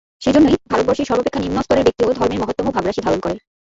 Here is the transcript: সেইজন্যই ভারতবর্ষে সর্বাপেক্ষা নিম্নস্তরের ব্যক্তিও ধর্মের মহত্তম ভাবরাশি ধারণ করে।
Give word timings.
সেইজন্যই 0.21 0.57
ভারতবর্ষে 0.71 1.03
সর্বাপেক্ষা 1.05 1.41
নিম্নস্তরের 1.41 1.85
ব্যক্তিও 1.87 2.15
ধর্মের 2.17 2.41
মহত্তম 2.41 2.67
ভাবরাশি 2.69 3.01
ধারণ 3.03 3.19
করে। 3.21 3.35